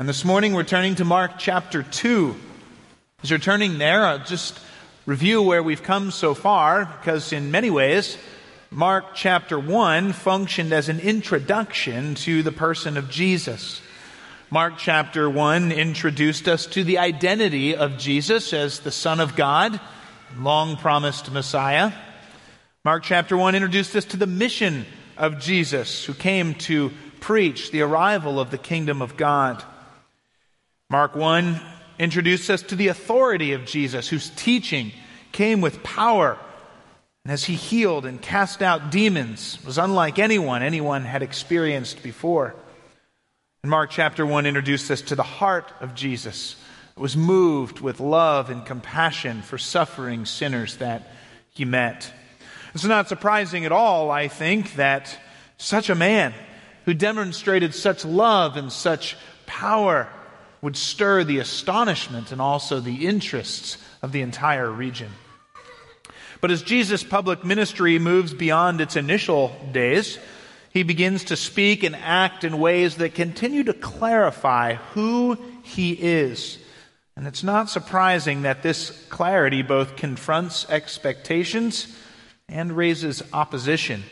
[0.00, 2.34] And this morning we're turning to Mark chapter 2.
[3.22, 4.58] As you're turning there, I'll just
[5.04, 8.16] review where we've come so far, because in many ways,
[8.70, 13.82] Mark chapter 1 functioned as an introduction to the person of Jesus.
[14.48, 19.78] Mark chapter 1 introduced us to the identity of Jesus as the Son of God,
[20.38, 21.92] long promised Messiah.
[22.86, 24.86] Mark chapter 1 introduced us to the mission
[25.18, 29.62] of Jesus, who came to preach the arrival of the kingdom of God.
[30.90, 31.60] Mark 1
[32.00, 34.90] introduced us to the authority of Jesus, whose teaching
[35.30, 36.36] came with power.
[37.24, 42.56] And as he healed and cast out demons, was unlike anyone anyone had experienced before.
[43.62, 46.56] And Mark chapter 1 introduced us to the heart of Jesus.
[46.96, 51.08] It was moved with love and compassion for suffering sinners that
[51.50, 52.12] he met.
[52.74, 55.16] It's not surprising at all, I think, that
[55.56, 56.34] such a man
[56.84, 60.08] who demonstrated such love and such power
[60.62, 65.10] would stir the astonishment and also the interests of the entire region.
[66.40, 70.18] But as Jesus' public ministry moves beyond its initial days,
[70.70, 76.58] he begins to speak and act in ways that continue to clarify who he is.
[77.16, 81.94] And it's not surprising that this clarity both confronts expectations
[82.48, 84.02] and raises opposition.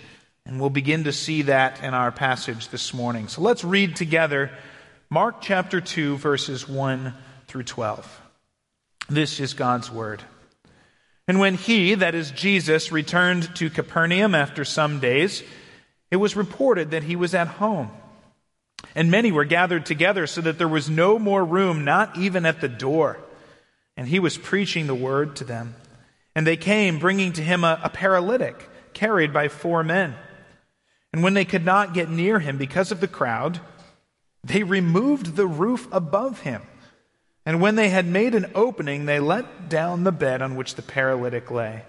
[0.44, 3.28] And we'll begin to see that in our passage this morning.
[3.28, 4.50] So let's read together
[5.11, 7.14] Mark chapter 2, verses 1
[7.47, 8.20] through 12.
[9.09, 10.23] This is God's word.
[11.27, 15.42] And when he, that is Jesus, returned to Capernaum after some days,
[16.11, 17.91] it was reported that he was at home.
[18.95, 22.61] And many were gathered together so that there was no more room, not even at
[22.61, 23.18] the door.
[23.97, 25.74] And he was preaching the word to them.
[26.35, 30.17] And they came, bringing to him a, a paralytic carried by four men.
[31.14, 33.58] And when they could not get near him because of the crowd,
[34.44, 36.62] they removed the roof above him.
[37.44, 40.82] And when they had made an opening, they let down the bed on which the
[40.82, 41.82] paralytic lay.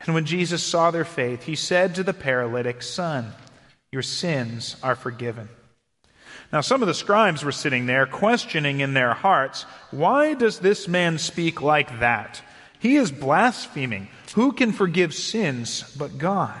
[0.00, 3.32] And when Jesus saw their faith, he said to the paralytic, Son,
[3.92, 5.48] your sins are forgiven.
[6.52, 10.88] Now, some of the scribes were sitting there, questioning in their hearts, Why does this
[10.88, 12.42] man speak like that?
[12.78, 14.08] He is blaspheming.
[14.34, 16.60] Who can forgive sins but God?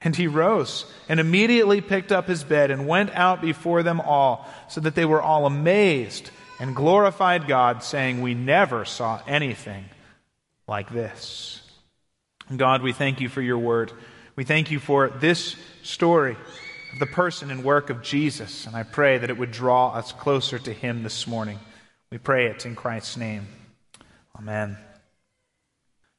[0.00, 4.46] And he rose and immediately picked up his bed and went out before them all,
[4.68, 6.30] so that they were all amazed
[6.60, 9.84] and glorified God, saying, We never saw anything
[10.66, 11.62] like this.
[12.54, 13.92] God, we thank you for your word.
[14.36, 16.36] We thank you for this story
[16.92, 20.12] of the person and work of Jesus, and I pray that it would draw us
[20.12, 21.58] closer to him this morning.
[22.10, 23.48] We pray it in Christ's name.
[24.38, 24.76] Amen.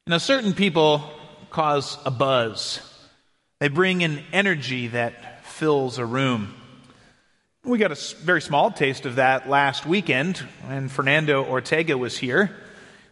[0.05, 1.03] You know, certain people
[1.49, 2.81] cause a buzz
[3.59, 6.53] they bring an energy that fills a room.
[7.63, 10.37] We got a very small taste of that last weekend
[10.67, 12.55] when Fernando Ortega was here.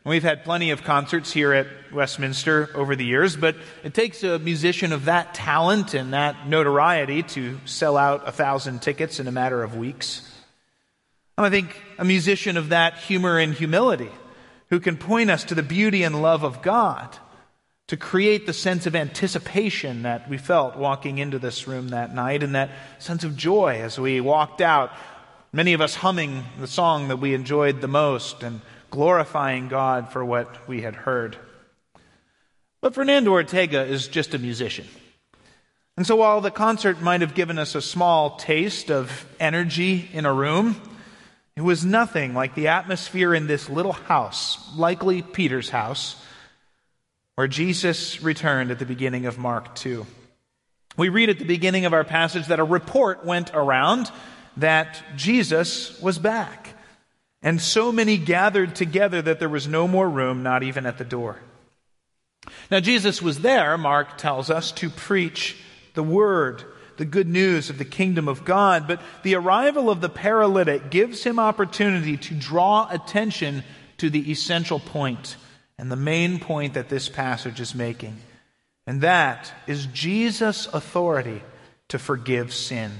[0.05, 4.38] We've had plenty of concerts here at Westminster over the years, but it takes a
[4.38, 9.31] musician of that talent and that notoriety to sell out a thousand tickets in a
[9.31, 10.31] matter of weeks.
[11.39, 14.11] I think a musician of that humor and humility
[14.69, 17.17] who can point us to the beauty and love of God
[17.87, 22.41] to create the sense of anticipation that we felt walking into this room that night
[22.41, 24.91] and that sense of joy as we walked out,
[25.53, 30.26] many of us humming the song that we enjoyed the most and glorifying God for
[30.26, 31.37] what we had heard.
[32.82, 34.88] But Fernando Ortega is just a musician.
[35.97, 40.26] And so while the concert might have given us a small taste of energy in
[40.26, 40.81] a room,
[41.55, 46.22] it was nothing like the atmosphere in this little house, likely Peter's house,
[47.35, 50.05] where Jesus returned at the beginning of Mark 2.
[50.97, 54.09] We read at the beginning of our passage that a report went around
[54.58, 56.70] that Jesus was back.
[57.41, 61.05] and so many gathered together that there was no more room, not even at the
[61.05, 61.37] door.
[62.72, 65.55] Now, Jesus was there, Mark tells us, to preach
[65.93, 66.64] the word,
[66.97, 68.88] the good news of the kingdom of God.
[68.88, 73.64] But the arrival of the paralytic gives him opportunity to draw attention
[73.97, 75.35] to the essential point
[75.77, 78.17] and the main point that this passage is making.
[78.87, 81.41] And that is Jesus' authority
[81.89, 82.91] to forgive sin.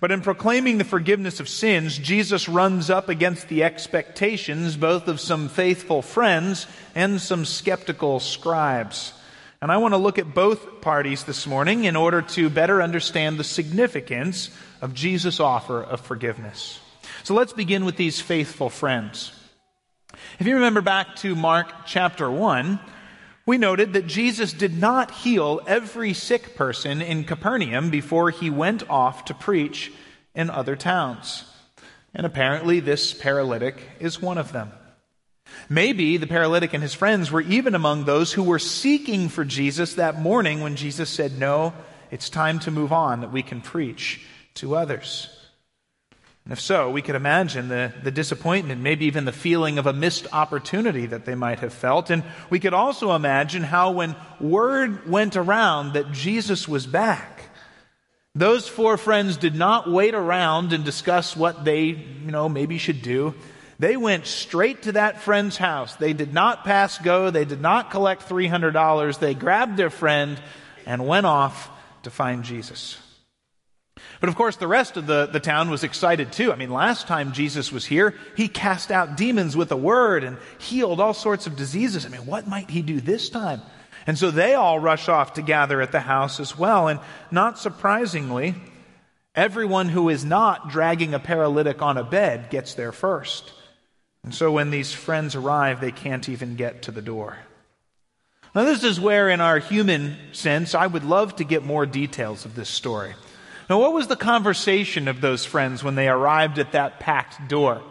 [0.00, 5.18] But in proclaiming the forgiveness of sins, Jesus runs up against the expectations both of
[5.18, 9.12] some faithful friends and some skeptical scribes.
[9.60, 13.38] And I want to look at both parties this morning in order to better understand
[13.38, 16.78] the significance of Jesus' offer of forgiveness.
[17.24, 19.32] So let's begin with these faithful friends.
[20.38, 22.78] If you remember back to Mark chapter 1,
[23.46, 28.88] we noted that Jesus did not heal every sick person in Capernaum before he went
[28.90, 29.90] off to preach
[30.34, 31.44] in other towns.
[32.14, 34.70] And apparently, this paralytic is one of them.
[35.68, 39.94] Maybe the paralytic and his friends were even among those who were seeking for Jesus
[39.94, 41.72] that morning when Jesus said, No,
[42.10, 45.34] it's time to move on, that we can preach to others.
[46.48, 49.92] And if so, we could imagine the, the disappointment, maybe even the feeling of a
[49.92, 52.08] missed opportunity that they might have felt.
[52.08, 57.50] And we could also imagine how, when word went around that Jesus was back,
[58.34, 63.02] those four friends did not wait around and discuss what they, you know, maybe should
[63.02, 63.34] do.
[63.78, 65.96] They went straight to that friend's house.
[65.96, 67.28] They did not pass go.
[67.28, 69.18] They did not collect $300.
[69.18, 70.40] They grabbed their friend
[70.86, 71.70] and went off
[72.04, 72.96] to find Jesus.
[74.20, 76.52] But of course, the rest of the, the town was excited too.
[76.52, 80.36] I mean, last time Jesus was here, he cast out demons with a word and
[80.58, 82.04] healed all sorts of diseases.
[82.04, 83.62] I mean, what might he do this time?
[84.06, 86.88] And so they all rush off to gather at the house as well.
[86.88, 87.00] And
[87.30, 88.54] not surprisingly,
[89.34, 93.52] everyone who is not dragging a paralytic on a bed gets there first.
[94.24, 97.38] And so when these friends arrive, they can't even get to the door.
[98.54, 102.44] Now, this is where, in our human sense, I would love to get more details
[102.44, 103.14] of this story.
[103.68, 107.82] Now, what was the conversation of those friends when they arrived at that packed door?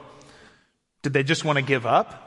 [1.03, 2.23] Did they just want to give up?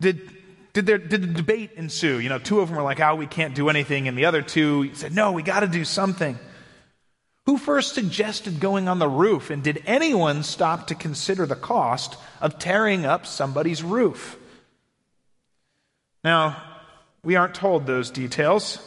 [0.00, 0.30] Did,
[0.72, 2.18] did, there, did the debate ensue?
[2.18, 4.40] You know, two of them were like, oh, we can't do anything, and the other
[4.40, 6.38] two said, no, we got to do something.
[7.46, 12.16] Who first suggested going on the roof, and did anyone stop to consider the cost
[12.40, 14.38] of tearing up somebody's roof?
[16.24, 16.62] Now,
[17.22, 18.78] we aren't told those details.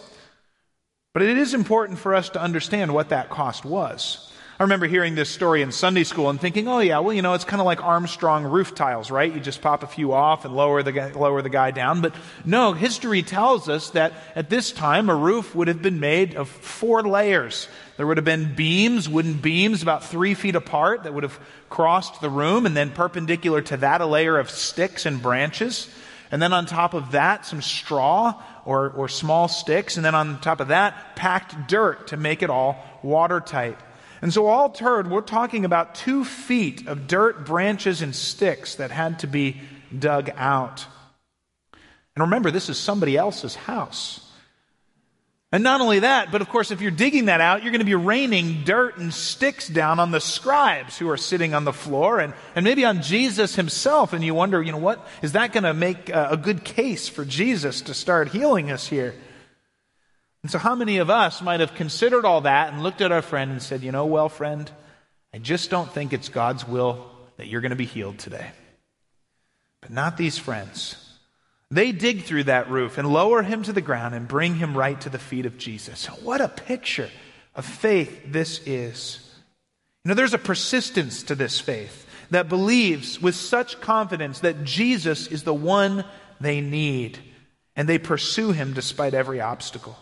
[1.17, 4.31] But it is important for us to understand what that cost was.
[4.59, 7.33] I remember hearing this story in Sunday school and thinking, oh, yeah, well, you know,
[7.33, 9.33] it's kind of like Armstrong roof tiles, right?
[9.33, 12.01] You just pop a few off and lower the, guy, lower the guy down.
[12.01, 12.13] But
[12.45, 16.49] no, history tells us that at this time, a roof would have been made of
[16.49, 17.67] four layers.
[17.95, 22.21] There would have been beams, wooden beams about three feet apart that would have crossed
[22.21, 25.89] the room, and then perpendicular to that, a layer of sticks and branches.
[26.29, 30.41] And then on top of that, some straw or, or small sticks, and then on
[30.41, 33.77] top of that, packed dirt to make it all watertight.
[34.21, 38.91] And so, all told, we're talking about two feet of dirt, branches, and sticks that
[38.91, 39.61] had to be
[39.97, 40.85] dug out.
[41.73, 44.26] And remember, this is somebody else's house.
[45.51, 47.85] And not only that, but of course, if you're digging that out, you're going to
[47.85, 52.19] be raining dirt and sticks down on the scribes who are sitting on the floor
[52.19, 54.11] and, and maybe on Jesus himself.
[54.11, 57.07] And you wonder, you know, what is that going to make a, a good case
[57.07, 59.15] for Jesus to start healing us here?
[60.43, 63.21] And so, how many of us might have considered all that and looked at our
[63.21, 64.69] friend and said, you know, well, friend,
[65.33, 68.51] I just don't think it's God's will that you're going to be healed today.
[69.79, 71.06] But not these friends.
[71.69, 74.99] They dig through that roof and lower him to the ground and bring him right
[75.01, 76.05] to the feet of Jesus.
[76.05, 77.09] What a picture
[77.55, 79.19] of faith this is.
[80.05, 85.27] You know, there's a persistence to this faith that believes with such confidence that Jesus
[85.27, 86.05] is the one
[86.39, 87.19] they need,
[87.75, 89.97] and they pursue him despite every obstacle.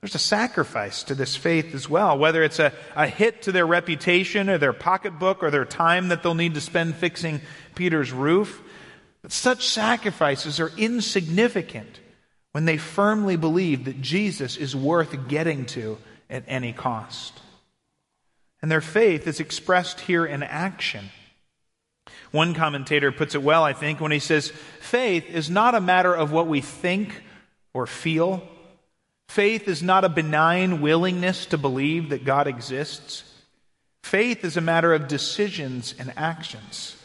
[0.00, 3.66] There's a sacrifice to this faith as well, whether it's a, a hit to their
[3.66, 7.42] reputation or their pocketbook or their time that they'll need to spend fixing
[7.74, 8.62] Peter's roof.
[9.22, 12.00] But such sacrifices are insignificant
[12.52, 15.98] when they firmly believe that Jesus is worth getting to
[16.28, 17.40] at any cost.
[18.62, 21.10] And their faith is expressed here in action.
[22.30, 26.14] One commentator puts it well, I think, when he says, Faith is not a matter
[26.14, 27.22] of what we think
[27.72, 28.46] or feel.
[29.28, 33.24] Faith is not a benign willingness to believe that God exists.
[34.02, 36.96] Faith is a matter of decisions and actions.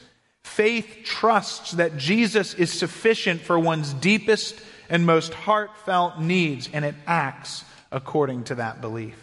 [0.46, 6.96] Faith trusts that Jesus is sufficient for one's deepest and most heartfelt needs, and it
[7.08, 9.20] acts according to that belief.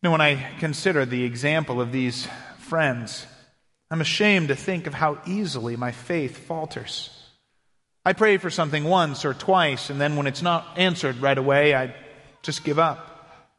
[0.00, 2.26] Now, when I consider the example of these
[2.60, 3.26] friends,
[3.90, 7.10] I'm ashamed to think of how easily my faith falters.
[8.06, 11.74] I pray for something once or twice, and then when it's not answered right away,
[11.74, 11.94] I
[12.42, 13.50] just give up.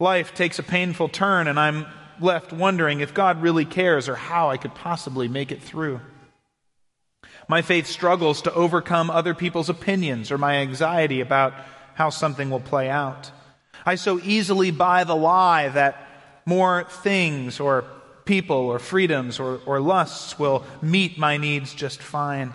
[0.00, 1.86] Life takes a painful turn, and I'm
[2.20, 6.00] left wondering if God really cares or how I could possibly make it through.
[7.48, 11.54] My faith struggles to overcome other people's opinions or my anxiety about
[11.94, 13.30] how something will play out.
[13.86, 16.06] I so easily buy the lie that
[16.44, 17.84] more things or
[18.24, 22.52] people or freedoms or, or lusts will meet my needs just fine.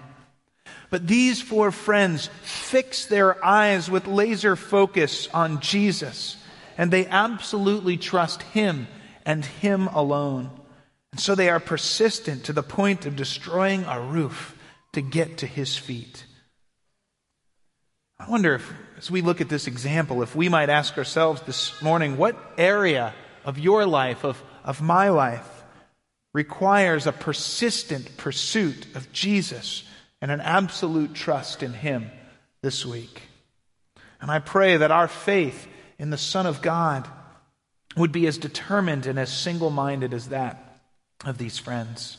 [0.91, 6.37] But these four friends fix their eyes with laser focus on Jesus,
[6.77, 8.87] and they absolutely trust Him
[9.25, 10.49] and Him alone.
[11.11, 14.57] And so they are persistent to the point of destroying a roof
[14.93, 16.25] to get to His feet.
[18.19, 21.81] I wonder if, as we look at this example, if we might ask ourselves this
[21.81, 23.13] morning, what area
[23.43, 25.49] of your life, of, of my life,
[26.33, 29.83] requires a persistent pursuit of Jesus
[30.21, 32.09] and an absolute trust in Him
[32.61, 33.23] this week?
[34.21, 35.67] And I pray that our faith
[35.99, 37.07] in the Son of God
[37.95, 40.79] would be as determined and as single minded as that
[41.25, 42.17] of these friends.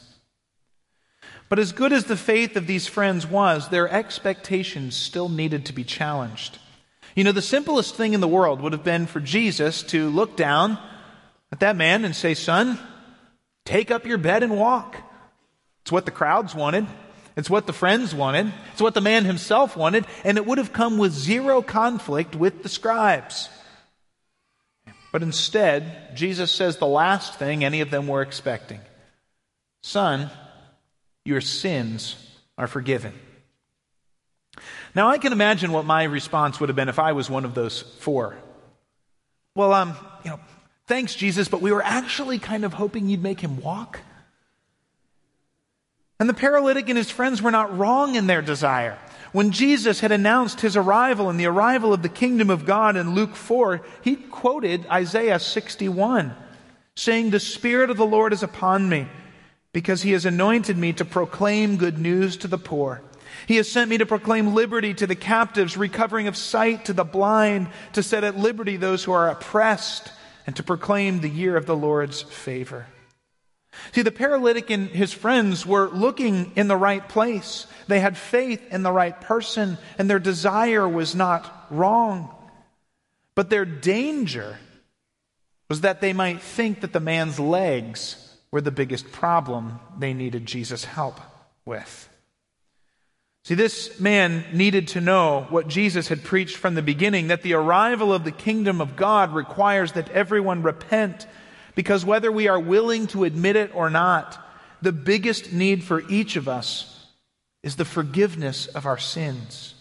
[1.49, 5.73] But as good as the faith of these friends was, their expectations still needed to
[5.73, 6.59] be challenged.
[7.15, 10.37] You know, the simplest thing in the world would have been for Jesus to look
[10.37, 10.79] down
[11.53, 12.79] at that man and say, Son,
[13.65, 14.97] take up your bed and walk.
[15.83, 16.87] It's what the crowds wanted.
[17.37, 18.53] It's what the friends wanted.
[18.73, 20.07] It's what the man himself wanted.
[20.25, 23.49] And it would have come with zero conflict with the scribes.
[25.15, 28.81] But instead, Jesus says the last thing any of them were expecting
[29.85, 30.29] Son,
[31.25, 32.17] your sins
[32.59, 33.13] are forgiven.
[34.93, 37.55] Now, I can imagine what my response would have been if I was one of
[37.55, 38.37] those four.
[39.55, 40.41] Well, um, you know,
[40.89, 44.01] thanks, Jesus, but we were actually kind of hoping you'd make him walk.
[46.19, 48.99] And the paralytic and his friends were not wrong in their desire.
[49.35, 53.17] When Jesus had announced his arrival and the arrival of the kingdom of God in
[53.17, 56.37] Luke 4, he quoted Isaiah 61,
[56.95, 59.09] saying, The Spirit of the Lord is upon me,
[59.73, 63.03] because he has anointed me to proclaim good news to the poor.
[63.49, 67.03] He has sent me to proclaim liberty to the captives, recovering of sight to the
[67.03, 70.13] blind, to set at liberty those who are oppressed,
[70.47, 72.87] and to proclaim the year of the Lord's favor.
[73.93, 77.67] See, the paralytic and his friends were looking in the right place.
[77.87, 82.35] They had faith in the right person, and their desire was not wrong.
[83.35, 84.59] But their danger
[85.69, 90.47] was that they might think that the man's legs were the biggest problem they needed
[90.47, 91.21] Jesus' help
[91.65, 92.09] with.
[93.45, 97.53] See, this man needed to know what Jesus had preached from the beginning that the
[97.53, 101.27] arrival of the kingdom of God requires that everyone repent
[101.75, 104.39] because whether we are willing to admit it or not,
[104.83, 107.07] the biggest need for each of us
[107.63, 109.75] is the forgiveness of our sins.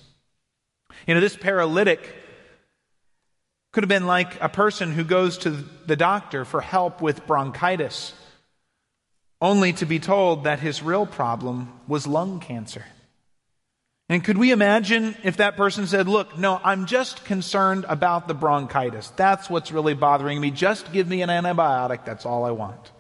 [1.06, 2.00] You know, this paralytic
[3.74, 8.14] could have been like a person who goes to the doctor for help with bronchitis,
[9.42, 12.86] only to be told that his real problem was lung cancer.
[14.14, 18.36] And could we imagine if that person said, Look, no, I'm just concerned about the
[18.36, 19.10] bronchitis.
[19.16, 20.52] That's what's really bothering me.
[20.52, 22.06] Just give me an antibiotic.
[22.06, 22.92] That's all I want.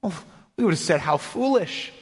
[0.00, 0.14] Well,
[0.56, 1.92] we would have said, How foolish.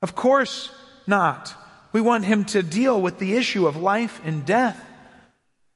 [0.00, 0.70] Of course
[1.08, 1.52] not.
[1.90, 4.80] We want him to deal with the issue of life and death.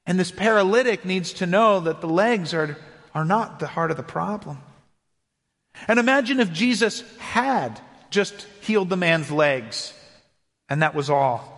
[0.06, 2.78] And this paralytic needs to know that the legs are,
[3.16, 4.58] are not the heart of the problem.
[5.88, 9.92] And imagine if Jesus had just healed the man's legs
[10.68, 11.54] and that was all.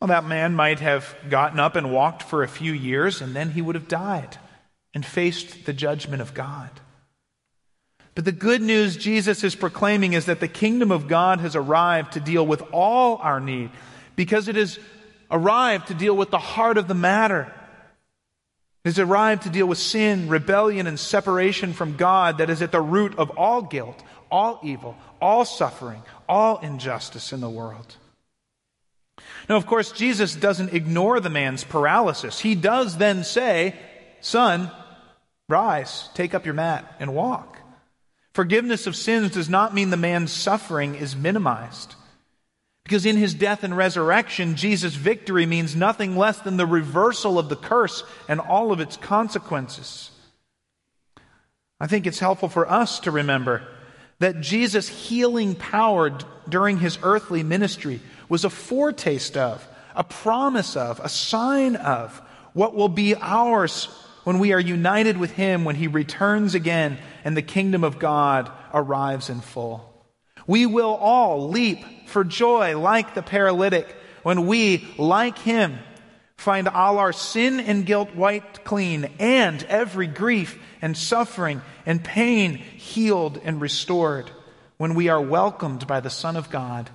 [0.00, 3.50] Well, that man might have gotten up and walked for a few years, and then
[3.50, 4.36] he would have died
[4.92, 6.70] and faced the judgment of God.
[8.14, 12.12] But the good news Jesus is proclaiming is that the kingdom of God has arrived
[12.12, 13.70] to deal with all our need
[14.14, 14.78] because it has
[15.30, 17.52] arrived to deal with the heart of the matter.
[18.84, 22.70] It has arrived to deal with sin, rebellion, and separation from God that is at
[22.70, 24.00] the root of all guilt,
[24.30, 27.96] all evil, all suffering, all injustice in the world.
[29.48, 32.40] Now, of course, Jesus doesn't ignore the man's paralysis.
[32.40, 33.74] He does then say,
[34.20, 34.70] Son,
[35.48, 37.58] rise, take up your mat, and walk.
[38.32, 41.94] Forgiveness of sins does not mean the man's suffering is minimized.
[42.84, 47.48] Because in his death and resurrection, Jesus' victory means nothing less than the reversal of
[47.48, 50.10] the curse and all of its consequences.
[51.80, 53.62] I think it's helpful for us to remember
[54.18, 56.16] that Jesus' healing power
[56.48, 62.20] during his earthly ministry was a foretaste of, a promise of, a sign of
[62.52, 63.86] what will be ours
[64.24, 68.50] when we are united with Him when He returns again and the kingdom of God
[68.72, 69.90] arrives in full.
[70.46, 75.78] We will all leap for joy like the paralytic when we, like him,
[76.36, 82.56] find all our sin and guilt wiped clean and every grief and suffering and pain
[82.56, 84.30] healed and restored
[84.76, 86.90] when we are welcomed by the Son of God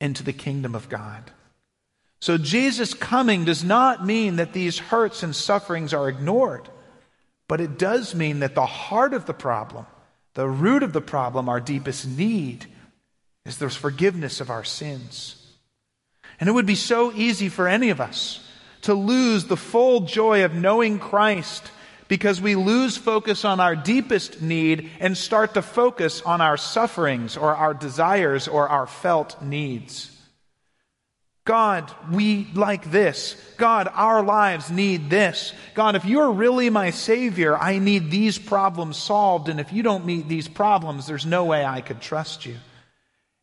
[0.00, 1.30] into the kingdom of God.
[2.20, 6.68] So Jesus coming does not mean that these hurts and sufferings are ignored,
[7.46, 9.86] but it does mean that the heart of the problem,
[10.34, 12.66] the root of the problem, our deepest need,
[13.44, 15.34] is the forgiveness of our sins.
[16.40, 18.44] And it would be so easy for any of us
[18.82, 21.70] to lose the full joy of knowing Christ
[22.08, 27.36] because we lose focus on our deepest need and start to focus on our sufferings
[27.36, 30.14] or our desires or our felt needs.
[31.44, 33.34] God, we like this.
[33.56, 35.54] God, our lives need this.
[35.74, 39.48] God, if you're really my Savior, I need these problems solved.
[39.48, 42.56] And if you don't meet these problems, there's no way I could trust you.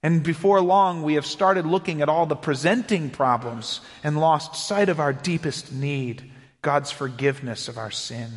[0.03, 4.89] And before long, we have started looking at all the presenting problems and lost sight
[4.89, 6.31] of our deepest need
[6.61, 8.29] God's forgiveness of our sin.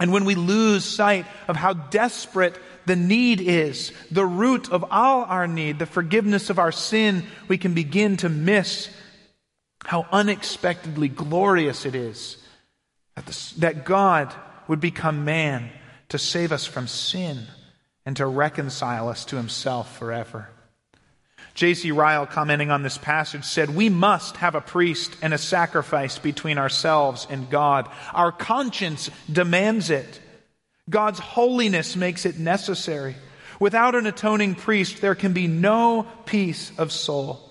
[0.00, 5.24] And when we lose sight of how desperate the need is, the root of all
[5.24, 8.88] our need, the forgiveness of our sin, we can begin to miss
[9.84, 12.38] how unexpectedly glorious it is
[13.14, 14.34] that, the, that God
[14.68, 15.70] would become man
[16.08, 17.46] to save us from sin
[18.06, 20.48] and to reconcile us to himself forever.
[21.60, 21.92] J.C.
[21.92, 26.56] Ryle, commenting on this passage, said, We must have a priest and a sacrifice between
[26.56, 27.86] ourselves and God.
[28.14, 30.20] Our conscience demands it.
[30.88, 33.14] God's holiness makes it necessary.
[33.60, 37.46] Without an atoning priest, there can be no peace of soul.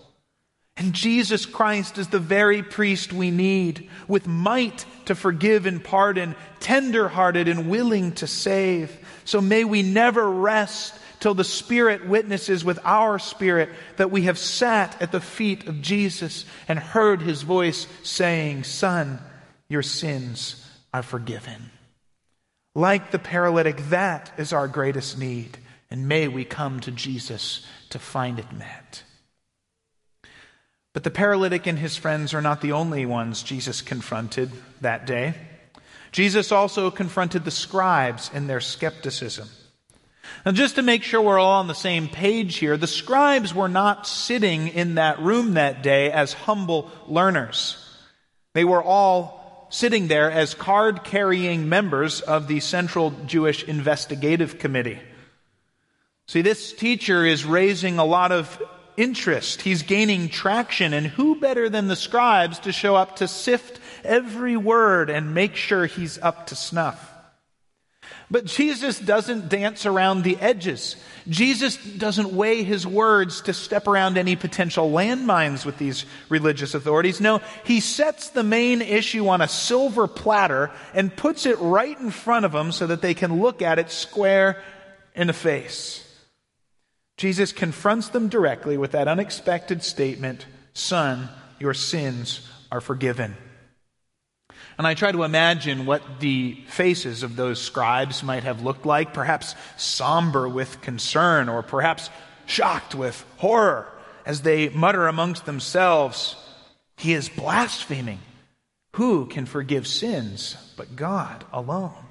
[0.75, 6.35] And Jesus Christ is the very priest we need, with might to forgive and pardon,
[6.59, 8.97] tender hearted and willing to save.
[9.23, 14.37] So may we never rest till the Spirit witnesses with our spirit that we have
[14.37, 19.19] sat at the feet of Jesus and heard his voice saying, Son,
[19.67, 21.71] your sins are forgiven.
[22.75, 25.57] Like the paralytic, that is our greatest need,
[25.91, 29.03] and may we come to Jesus to find it met.
[30.93, 34.51] But the paralytic and his friends are not the only ones Jesus confronted
[34.81, 35.35] that day.
[36.11, 39.47] Jesus also confronted the scribes in their skepticism.
[40.45, 43.67] Now, just to make sure we're all on the same page here, the scribes were
[43.67, 47.77] not sitting in that room that day as humble learners.
[48.53, 54.99] They were all sitting there as card carrying members of the Central Jewish Investigative Committee.
[56.27, 58.61] See, this teacher is raising a lot of
[58.97, 59.61] interest.
[59.61, 64.57] He's gaining traction, and who better than the scribes to show up to sift every
[64.57, 67.13] word and make sure he's up to snuff?
[68.31, 70.95] But Jesus doesn't dance around the edges.
[71.27, 77.19] Jesus doesn't weigh his words to step around any potential landmines with these religious authorities.
[77.19, 82.11] No, he sets the main issue on a silver platter and puts it right in
[82.11, 84.61] front of them so that they can look at it square
[85.15, 86.05] in the face.
[87.17, 91.27] Jesus confronts them directly with that unexpected statement Son,
[91.59, 93.35] your sins are forgiven.
[94.79, 99.13] And I try to imagine what the faces of those scribes might have looked like,
[99.13, 102.09] perhaps somber with concern, or perhaps
[102.45, 103.91] shocked with horror
[104.25, 106.37] as they mutter amongst themselves,
[106.95, 108.19] He is blaspheming.
[108.93, 112.05] Who can forgive sins but God alone?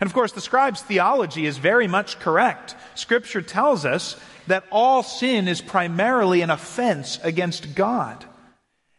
[0.00, 2.74] And of course, the scribe's theology is very much correct.
[2.96, 8.24] Scripture tells us that all sin is primarily an offense against God.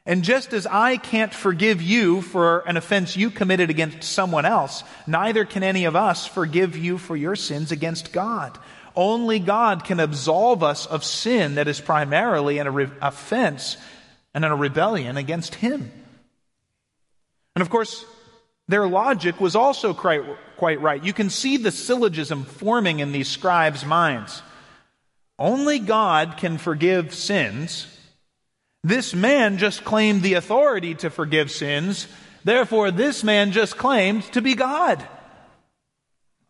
[0.06, 4.84] And just as I can't forgive you for an offense you committed against someone else,
[5.08, 8.58] neither can any of us forgive you for your sins against God.
[8.96, 13.78] Only God can absolve us of sin that is primarily an re- offense
[14.34, 15.92] and a rebellion against Him.
[17.56, 18.06] And of course,
[18.68, 20.22] their logic was also quite,
[20.58, 21.04] quite right.
[21.04, 24.42] You can see the syllogism forming in these scribes' minds.
[25.40, 27.88] Only God can forgive sins
[28.86, 32.08] this man just claimed the authority to forgive sins.
[32.44, 35.04] Therefore, this man just claimed to be God.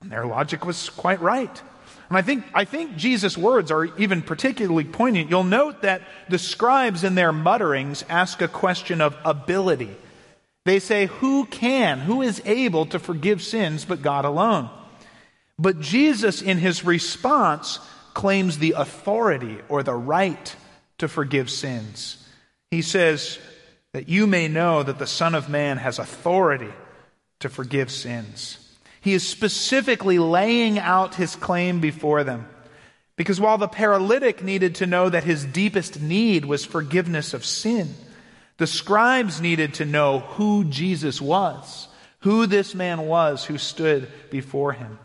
[0.01, 1.61] And their logic was quite right.
[2.09, 5.29] And I think, I think Jesus' words are even particularly poignant.
[5.29, 9.95] You'll note that the scribes in their mutterings ask a question of ability.
[10.65, 14.69] They say, Who can, who is able to forgive sins but God alone?
[15.57, 17.79] But Jesus, in his response,
[18.13, 20.53] claims the authority or the right
[20.97, 22.21] to forgive sins.
[22.71, 23.39] He says
[23.93, 26.73] that you may know that the Son of Man has authority
[27.39, 28.57] to forgive sins.
[29.01, 32.47] He is specifically laying out his claim before them.
[33.17, 37.93] Because while the paralytic needed to know that his deepest need was forgiveness of sin,
[38.57, 41.87] the scribes needed to know who Jesus was,
[42.19, 44.99] who this man was who stood before him.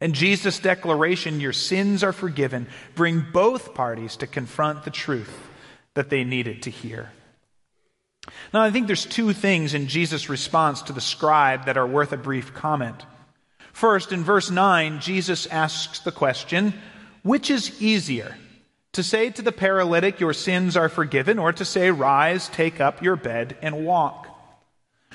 [0.00, 5.45] And Jesus' declaration, your sins are forgiven, bring both parties to confront the truth
[5.96, 7.10] that they needed to hear.
[8.54, 12.12] Now, I think there's two things in Jesus' response to the scribe that are worth
[12.12, 13.04] a brief comment.
[13.72, 16.72] First, in verse 9, Jesus asks the question,
[17.22, 18.36] which is easier?
[18.92, 23.02] To say to the paralytic, Your sins are forgiven, or to say, Rise, take up
[23.02, 24.28] your bed, and walk?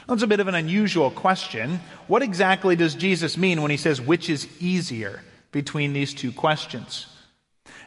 [0.07, 1.79] That's a bit of an unusual question.
[2.07, 7.07] What exactly does Jesus mean when he says, Which is easier between these two questions?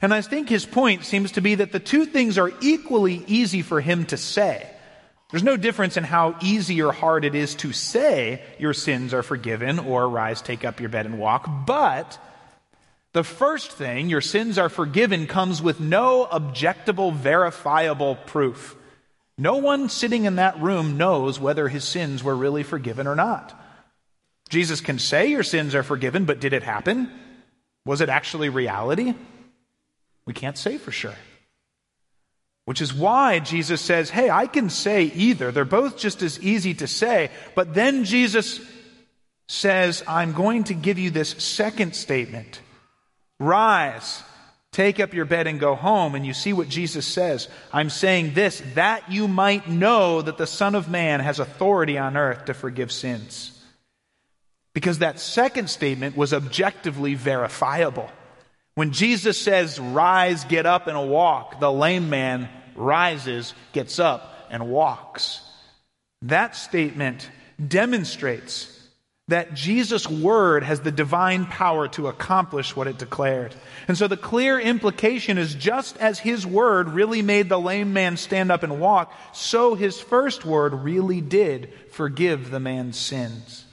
[0.01, 3.63] And I think his point seems to be that the two things are equally easy
[3.63, 4.69] for him to say.
[5.31, 9.23] There's no difference in how easy or hard it is to say your sins are
[9.23, 12.19] forgiven or rise, take up your bed and walk, but
[13.15, 18.77] the first thing, your sins are forgiven, comes with no objectable, verifiable proof.
[19.39, 23.59] No one sitting in that room knows whether his sins were really forgiven or not.
[24.49, 27.11] Jesus can say your sins are forgiven, but did it happen?
[27.87, 29.15] Was it actually reality?
[30.27, 31.15] We can't say for sure.
[32.65, 35.53] Which is why Jesus says, Hey, I can say either.
[35.53, 37.31] They're both just as easy to say.
[37.55, 38.61] But then Jesus
[39.49, 42.61] says, I'm going to give you this second statement
[43.41, 44.23] Rise,
[44.71, 46.15] take up your bed and go home.
[46.15, 47.49] And you see what Jesus says.
[47.73, 52.17] I'm saying this, that you might know that the Son of Man has authority on
[52.17, 53.51] earth to forgive sins.
[54.73, 58.11] Because that second statement was objectively verifiable.
[58.75, 64.69] When Jesus says, Rise, get up, and walk, the lame man rises, gets up, and
[64.69, 65.41] walks.
[66.23, 67.29] That statement
[67.65, 68.71] demonstrates
[69.29, 73.55] that Jesus' word has the divine power to accomplish what it declared.
[73.89, 78.19] And so the clear implication is just as his word really made the lame man
[78.19, 83.65] stand up and walk, so his first word really did forgive the man's sins.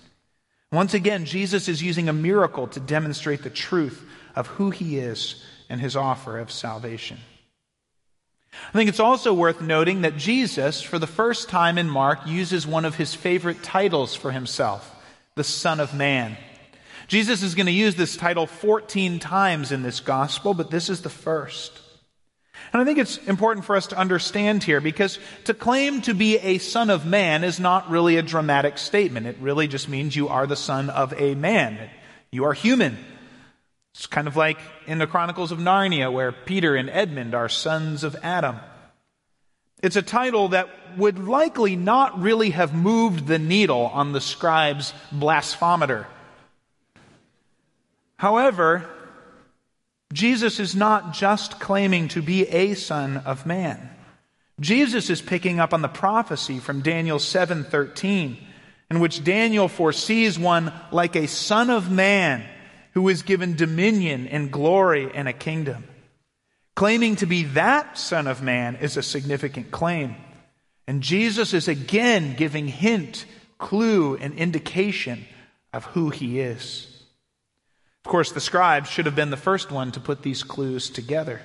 [0.72, 4.02] Once again, Jesus is using a miracle to demonstrate the truth
[4.36, 7.18] of who he is and his offer of salvation.
[8.54, 12.68] I think it's also worth noting that Jesus, for the first time in Mark, uses
[12.68, 14.96] one of his favorite titles for himself
[15.36, 16.38] the Son of Man.
[17.08, 21.02] Jesus is going to use this title 14 times in this gospel, but this is
[21.02, 21.72] the first.
[22.74, 26.38] And I think it's important for us to understand here because to claim to be
[26.38, 29.28] a son of man is not really a dramatic statement.
[29.28, 31.90] It really just means you are the son of a man.
[32.32, 32.98] You are human.
[33.94, 38.04] It's kind of like in the Chronicles of Narnia where Peter and Edmund are sons
[38.04, 38.58] of Adam.
[39.82, 44.94] It's a title that would likely not really have moved the needle on the scribe's
[45.12, 46.06] blasphemometer.
[48.18, 48.88] However,
[50.14, 53.90] Jesus is not just claiming to be a son of man.
[54.60, 58.38] Jesus is picking up on the prophecy from Daniel 7:13
[58.92, 62.44] in which Daniel foresees one like a son of man
[62.94, 65.86] who is given dominion and glory and a kingdom.
[66.76, 70.16] Claiming to be that Son of Man is a significant claim.
[70.88, 73.26] And Jesus is again giving hint,
[73.58, 75.26] clue, and indication
[75.74, 76.88] of who he is.
[78.04, 81.42] Of course, the scribes should have been the first one to put these clues together.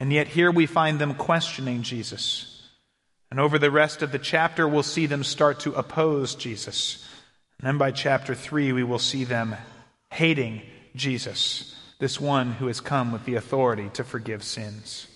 [0.00, 2.68] And yet, here we find them questioning Jesus.
[3.30, 7.06] And over the rest of the chapter, we'll see them start to oppose Jesus.
[7.58, 9.56] And then by chapter 3, we will see them
[10.10, 10.62] hating
[10.94, 15.06] Jesus this one who has come with the authority to forgive sins.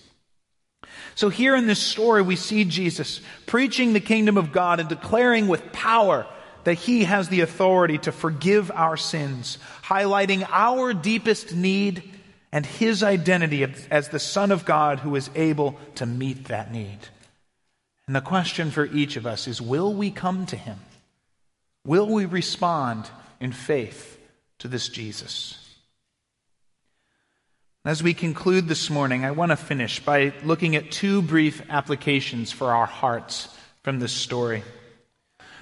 [1.15, 5.47] So, here in this story, we see Jesus preaching the kingdom of God and declaring
[5.47, 6.25] with power
[6.63, 12.03] that he has the authority to forgive our sins, highlighting our deepest need
[12.51, 16.99] and his identity as the Son of God who is able to meet that need.
[18.07, 20.79] And the question for each of us is will we come to him?
[21.85, 24.17] Will we respond in faith
[24.61, 25.57] to this Jesus?
[27.83, 32.51] As we conclude this morning, I want to finish by looking at two brief applications
[32.51, 33.49] for our hearts
[33.81, 34.63] from this story.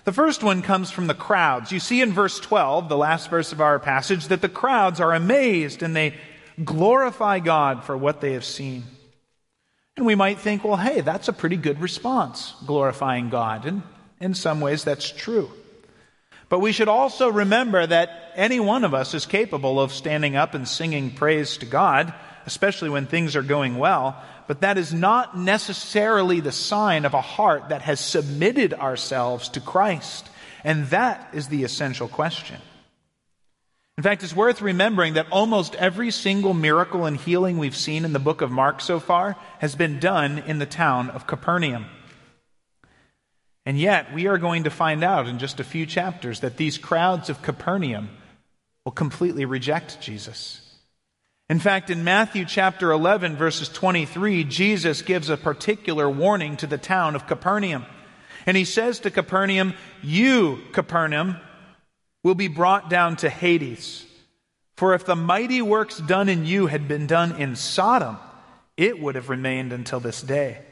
[0.03, 1.71] The first one comes from the crowds.
[1.71, 5.13] You see in verse 12, the last verse of our passage, that the crowds are
[5.13, 6.13] amazed and they
[6.61, 8.83] glorify God for what they have seen.
[9.95, 13.65] And we might think, well, hey, that's a pretty good response, glorifying God.
[13.65, 13.81] And
[14.19, 15.49] in some ways, that's true.
[16.49, 20.55] But we should also remember that any one of us is capable of standing up
[20.55, 22.13] and singing praise to God,
[22.47, 24.21] especially when things are going well.
[24.47, 29.61] But that is not necessarily the sign of a heart that has submitted ourselves to
[29.61, 30.27] Christ.
[30.63, 32.57] And that is the essential question.
[33.99, 38.13] In fact, it's worth remembering that almost every single miracle and healing we've seen in
[38.13, 41.85] the book of Mark so far has been done in the town of Capernaum.
[43.69, 46.79] And yet, we are going to find out in just a few chapters that these
[46.79, 48.09] crowds of Capernaum
[48.83, 50.59] will completely reject Jesus.
[51.51, 56.79] In fact, in Matthew chapter 11, verses 23, Jesus gives a particular warning to the
[56.79, 57.85] town of Capernaum.
[58.47, 61.37] And he says to Capernaum, You, Capernaum,
[62.23, 64.03] will be brought down to Hades.
[64.77, 68.17] For if the mighty works done in you had been done in Sodom,
[68.77, 70.65] it would have remained until this day.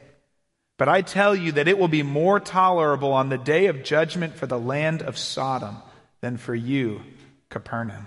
[0.78, 4.36] But I tell you that it will be more tolerable on the day of judgment
[4.36, 5.76] for the land of Sodom
[6.20, 7.02] than for you,
[7.50, 8.06] Capernaum.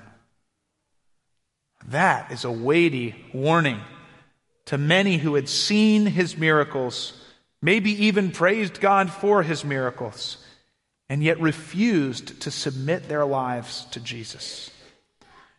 [1.88, 3.82] That is a weighty warning
[4.66, 7.14] to many who had seen his miracles,
[7.62, 10.38] maybe even praised God for his miracles
[11.10, 14.72] and yet refused to submit their lives to Jesus.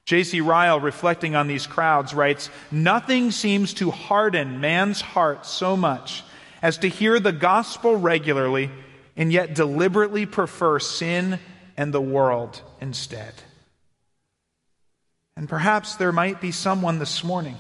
[0.07, 0.41] J.C.
[0.41, 6.25] Ryle, reflecting on these crowds, writes Nothing seems to harden man's heart so much
[6.63, 8.71] as to hear the gospel regularly
[9.17, 11.39] and yet deliberately prefer sin
[11.77, 13.35] and the world instead.
[15.37, 17.57] And perhaps there might be someone this morning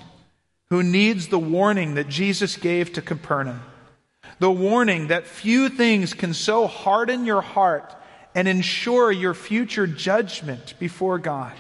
[0.70, 3.60] who needs the warning that Jesus gave to Capernaum
[4.42, 7.94] the warning that few things can so harden your heart
[8.34, 11.52] and ensure your future judgment before God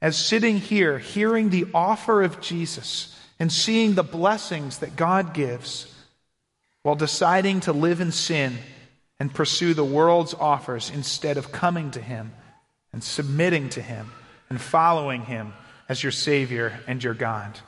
[0.00, 5.92] as sitting here, hearing the offer of Jesus and seeing the blessings that God gives,
[6.82, 8.56] while deciding to live in sin
[9.18, 12.32] and pursue the world's offers instead of coming to Him
[12.92, 14.10] and submitting to Him
[14.48, 15.52] and following Him
[15.88, 17.58] as your Savior and your God.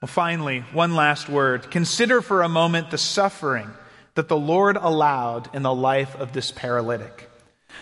[0.00, 1.70] Well, finally, one last word.
[1.70, 3.70] Consider for a moment the suffering
[4.14, 7.30] that the Lord allowed in the life of this paralytic.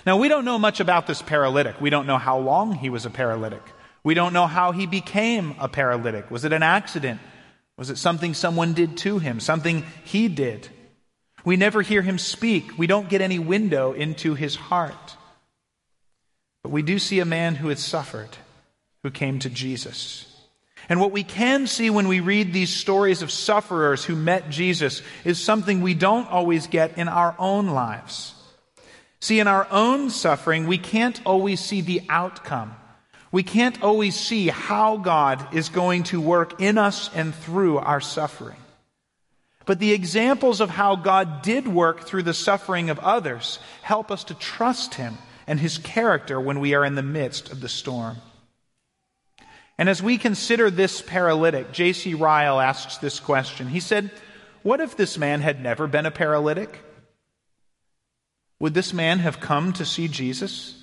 [0.05, 1.81] Now, we don't know much about this paralytic.
[1.81, 3.63] We don't know how long he was a paralytic.
[4.05, 6.31] We don't know how he became a paralytic.
[6.31, 7.21] Was it an accident?
[7.79, 9.41] Was it something someone did to him?
[9.41, 10.69] Something he did?
[11.45, 12.77] We never hear him speak.
[12.77, 15.17] We don't get any window into his heart.
[16.63, 18.37] But we do see a man who had suffered,
[19.03, 20.27] who came to Jesus.
[20.89, 25.01] And what we can see when we read these stories of sufferers who met Jesus
[25.25, 28.35] is something we don't always get in our own lives.
[29.21, 32.75] See, in our own suffering, we can't always see the outcome.
[33.31, 38.01] We can't always see how God is going to work in us and through our
[38.01, 38.57] suffering.
[39.67, 44.25] But the examples of how God did work through the suffering of others help us
[44.25, 48.17] to trust Him and His character when we are in the midst of the storm.
[49.77, 52.15] And as we consider this paralytic, J.C.
[52.15, 53.69] Ryle asks this question.
[53.69, 54.11] He said,
[54.63, 56.81] What if this man had never been a paralytic?
[58.59, 60.75] Would this man have come to see Jesus?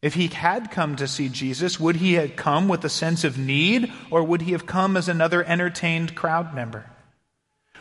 [0.00, 3.36] If he had come to see Jesus, would he have come with a sense of
[3.36, 6.88] need, or would he have come as another entertained crowd member?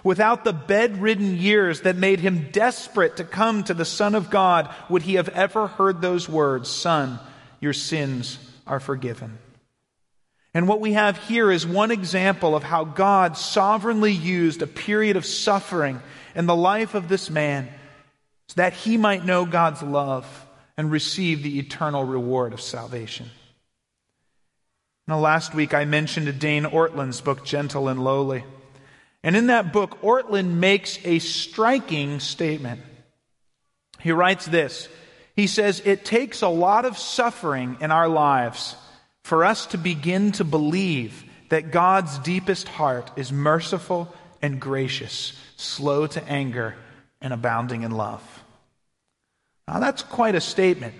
[0.04, 4.74] Without the bedridden years that made him desperate to come to the Son of God,
[4.90, 7.20] would he have ever heard those words, Son,
[7.60, 9.38] your sins are forgiven?
[10.54, 15.18] And what we have here is one example of how God sovereignly used a period
[15.18, 16.02] of suffering
[16.34, 17.68] in the life of this man
[18.48, 20.47] so that he might know God's love
[20.78, 23.30] and receive the eternal reward of salvation.
[25.08, 28.44] Now, last week I mentioned Dane Ortlund's book, Gentle and Lowly.
[29.24, 32.82] And in that book, Ortland makes a striking statement.
[34.00, 34.90] He writes this
[35.36, 38.76] He says, It takes a lot of suffering in our lives
[39.24, 46.08] for us to begin to believe that God's deepest heart is merciful and gracious, slow
[46.08, 46.76] to anger,
[47.22, 48.37] and abounding in love.
[49.68, 50.94] Now, that's quite a statement.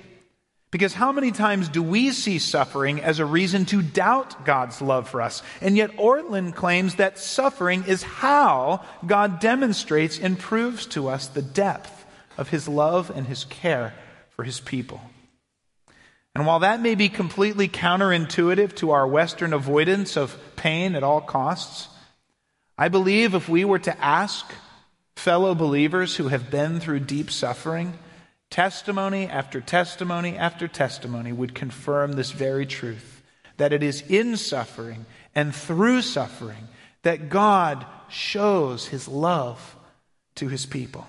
[0.70, 5.08] Because how many times do we see suffering as a reason to doubt God's love
[5.08, 5.42] for us?
[5.62, 11.42] And yet Ortlund claims that suffering is how God demonstrates and proves to us the
[11.42, 12.06] depth
[12.38, 13.94] of his love and his care
[14.32, 15.02] for his people.
[16.36, 21.22] And while that may be completely counterintuitive to our Western avoidance of pain at all
[21.22, 21.88] costs,
[22.78, 24.46] I believe if we were to ask
[25.16, 27.98] fellow believers who have been through deep suffering,
[28.50, 33.24] testimony after testimony after testimony would confirm this very truth
[33.58, 35.06] that it is in suffering
[35.36, 36.68] and through suffering
[37.04, 39.76] that God shows his love
[40.36, 41.08] to his people.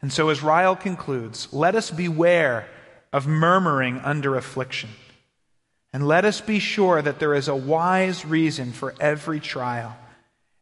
[0.00, 2.68] And so, as Ryle concludes, let us beware
[3.12, 4.90] of murmuring under affliction.
[5.94, 9.96] And let us be sure that there is a wise reason for every trial,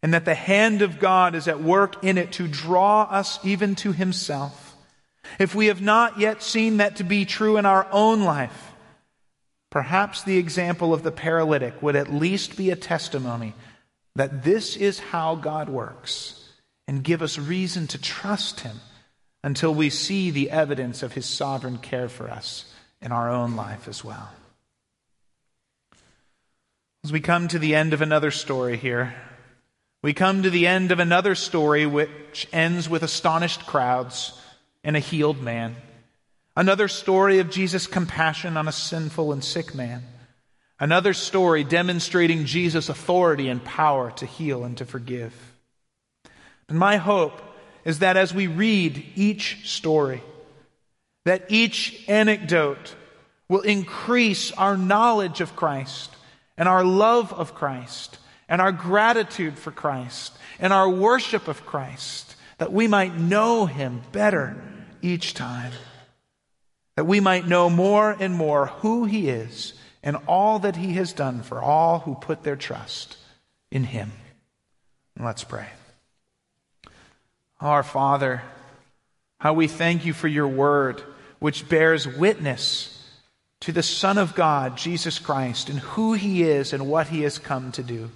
[0.02, 3.74] and that the hand of God is at work in it to draw us even
[3.76, 4.61] to Himself.
[5.38, 8.72] If we have not yet seen that to be true in our own life,
[9.70, 13.54] perhaps the example of the paralytic would at least be a testimony
[14.14, 16.38] that this is how God works
[16.86, 18.80] and give us reason to trust Him
[19.42, 23.88] until we see the evidence of His sovereign care for us in our own life
[23.88, 24.30] as well.
[27.04, 29.14] As we come to the end of another story here,
[30.02, 34.38] we come to the end of another story which ends with astonished crowds
[34.84, 35.76] and a healed man.
[36.56, 40.02] Another story of Jesus' compassion on a sinful and sick man.
[40.78, 45.32] Another story demonstrating Jesus' authority and power to heal and to forgive.
[46.68, 47.40] And my hope
[47.84, 50.22] is that as we read each story,
[51.24, 52.94] that each anecdote
[53.48, 56.14] will increase our knowledge of Christ
[56.56, 58.18] and our love of Christ
[58.48, 64.02] and our gratitude for Christ and our worship of Christ, that we might know Him
[64.12, 64.56] better
[65.02, 65.72] each time.
[66.96, 71.12] That we might know more and more who He is and all that He has
[71.12, 73.16] done for all who put their trust
[73.70, 74.12] in Him.
[75.18, 75.68] Let's pray.
[77.60, 78.42] Our Father,
[79.38, 81.02] how we thank you for your word,
[81.38, 82.92] which bears witness
[83.60, 87.38] to the Son of God, Jesus Christ, and who he is and what he has
[87.38, 88.10] come to do.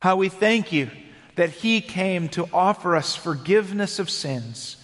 [0.00, 0.90] How we thank you
[1.36, 4.75] that he came to offer us forgiveness of sins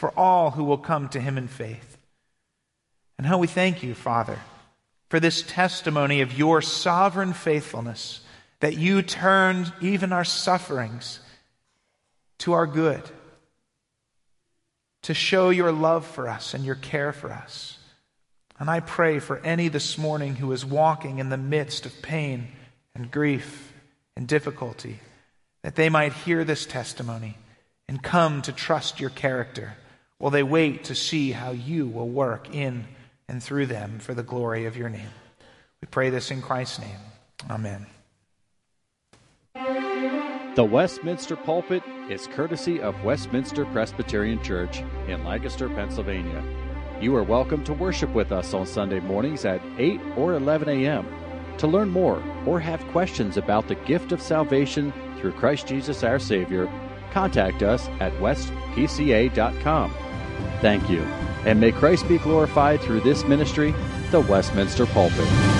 [0.00, 1.98] for all who will come to him in faith.
[3.18, 4.38] And how we thank you, Father,
[5.10, 8.22] for this testimony of your sovereign faithfulness,
[8.60, 11.20] that you turned even our sufferings
[12.38, 13.02] to our good,
[15.02, 17.76] to show your love for us and your care for us.
[18.58, 22.48] And I pray for any this morning who is walking in the midst of pain
[22.94, 23.74] and grief
[24.16, 24.98] and difficulty,
[25.60, 27.36] that they might hear this testimony
[27.86, 29.74] and come to trust your character
[30.20, 32.84] while they wait to see how you will work in
[33.26, 35.08] and through them for the glory of your name.
[35.80, 36.98] We pray this in Christ's name.
[37.48, 37.86] Amen.
[40.56, 46.44] The Westminster Pulpit is courtesy of Westminster Presbyterian Church in Lancaster, Pennsylvania.
[47.00, 51.08] You are welcome to worship with us on Sunday mornings at 8 or 11 a.m.
[51.56, 56.18] To learn more or have questions about the gift of salvation through Christ Jesus our
[56.18, 56.70] Savior,
[57.10, 59.94] contact us at westpca.com.
[60.60, 61.02] Thank you,
[61.44, 63.74] and may Christ be glorified through this ministry,
[64.10, 65.59] the Westminster Pulpit.